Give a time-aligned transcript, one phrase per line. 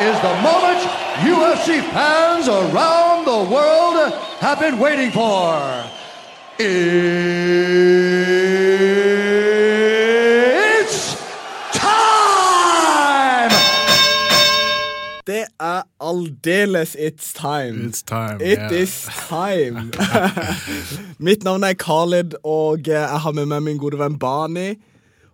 [0.00, 0.80] is the moment
[1.24, 5.84] UFC fans around the world have been waiting for.
[9.78, 11.16] It's
[11.72, 13.50] time!
[15.26, 17.88] Det er aldeles it's time.
[17.88, 18.72] It's time, It yeah.
[18.82, 19.90] is time.
[21.18, 24.74] Mitt navn er Khalid, og jeg har med meg min gode venn Bani.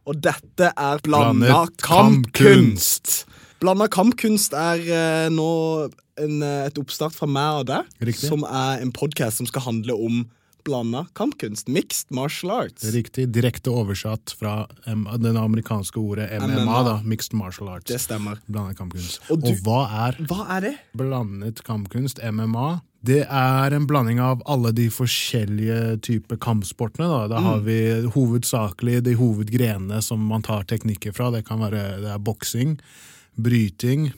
[0.07, 3.27] Og dette er blanda kampkunst.
[3.63, 5.49] Blanda kampkunst er eh, nå
[6.19, 8.27] en, eh, et oppstart fra meg og deg, Riktig.
[8.33, 10.25] som er en podkast som skal handle om
[10.67, 11.67] blanda kampkunst.
[11.71, 12.85] Mixed martial arts.
[12.95, 13.29] Riktig.
[13.35, 16.77] Direkte oversatt fra um, det amerikanske ordet MMA, MMA.
[16.87, 16.95] da.
[17.07, 17.91] Mixed martial arts.
[17.91, 18.39] Det stemmer.
[18.47, 19.19] Blandet kampkunst.
[19.31, 20.75] Og Og, hva er Hva er det?
[20.99, 22.81] blandet kampkunst, MMA?
[23.03, 27.09] Det er en blanding av alle de forskjellige typer kampsportene.
[27.11, 27.25] Da.
[27.35, 27.81] Da har vi
[28.15, 31.33] hovedsakelig de hovedgrenene som man tar teknikker fra.
[31.35, 32.77] Det kan være det er boksing,
[33.37, 34.13] bryting,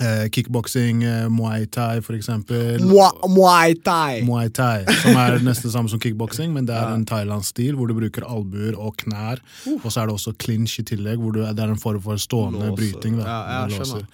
[0.00, 2.78] eh, kickboksing, eh, muay thai for eksempel.
[2.82, 4.22] Mua- Muay thai.
[4.26, 7.94] Muay thai, som er nesten samme som kickboksing, men det er en thailandsk-stil hvor du
[7.94, 9.38] bruker albuer og knær.
[9.84, 12.16] Og så er det også clinch i tillegg, hvor du, det er en form for
[12.16, 12.76] stående Låser.
[12.76, 13.18] bryting.
[13.20, 14.06] Ja, låser.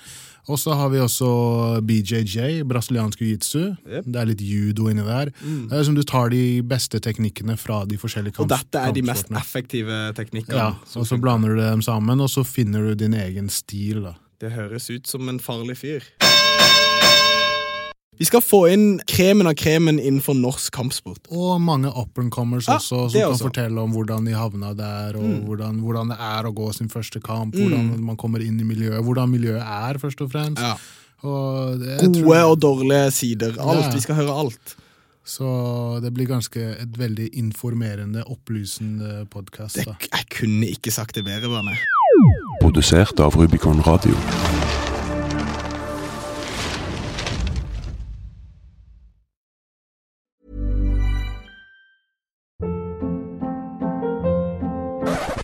[0.51, 1.29] Og så har vi også
[1.87, 3.77] BJJ, brasiliansk jiu-jitsu.
[3.87, 5.31] Det er litt judo inni der.
[5.45, 9.03] Det er som Du tar de beste teknikkene fra de forskjellige Og dette er de
[9.03, 10.57] mest effektive teknikkene.
[10.57, 14.03] Ja, og så blander du dem sammen, og så finner du din egen stil.
[14.09, 14.15] da.
[14.41, 16.05] Det høres ut som en farlig fyr.
[18.21, 21.23] Vi skal få inn kremen av kremen innenfor norsk kampsport.
[21.33, 23.47] Og mange up and comers Ja, også, som kan også.
[23.49, 27.21] fortelle om hvordan de havna der, og hvordan, hvordan det er å gå sin første
[27.25, 27.61] kamp, Mm.
[27.69, 30.61] hvordan man kommer inn i miljøet, hvordan miljøet er, først og fremst.
[30.61, 30.77] Ja.
[31.23, 33.57] Og det, Gode tror- og dårlige sider.
[33.59, 33.85] Alt.
[33.87, 33.91] Ja.
[33.91, 34.77] Vi skal høre alt.
[35.25, 39.77] Så det blir ganske et veldig informerende, opplysende podkast.
[39.77, 41.49] Jeg kunne ikke sagt det bedre,
[42.61, 42.83] Papo de
[43.21, 44.15] auf Rubicon Radio.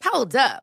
[0.04, 0.62] Hold up.